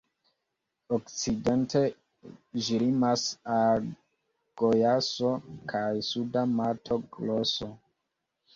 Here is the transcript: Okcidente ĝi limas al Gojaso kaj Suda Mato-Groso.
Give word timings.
Okcidente 0.95 1.81
ĝi 2.69 2.79
limas 2.85 3.27
al 3.57 3.87
Gojaso 4.63 5.37
kaj 5.75 5.85
Suda 6.11 6.47
Mato-Groso. 6.59 7.73